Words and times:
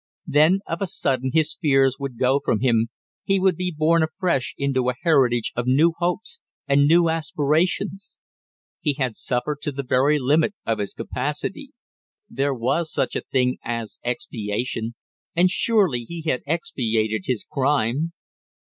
Then 0.25 0.61
of 0.65 0.81
a 0.81 0.87
sudden 0.87 1.29
his 1.31 1.55
fears 1.61 1.97
would 1.99 2.17
go 2.17 2.41
from 2.43 2.61
him, 2.61 2.87
he 3.23 3.39
would 3.39 3.55
be 3.55 3.71
born 3.71 4.01
afresh 4.01 4.55
into 4.57 4.89
a 4.89 4.95
heritage 5.03 5.51
of 5.55 5.67
new 5.67 5.93
hopes 5.99 6.39
and 6.67 6.87
new 6.87 7.07
aspirations! 7.07 8.15
He 8.79 8.93
had 8.93 9.15
suffered 9.15 9.59
to 9.61 9.71
the 9.71 9.85
very 9.87 10.17
limit 10.17 10.55
of 10.65 10.79
his 10.79 10.93
capacity; 10.95 11.73
there 12.27 12.51
was 12.55 12.91
such 12.91 13.15
a 13.15 13.21
thing 13.21 13.59
as 13.63 13.99
expiation, 14.03 14.95
and 15.35 15.51
surely 15.51 15.99
he 16.05 16.23
had 16.23 16.41
expiated 16.47 17.25
his 17.27 17.43
crime. 17.43 18.13